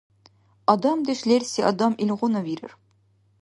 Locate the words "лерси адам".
1.29-1.93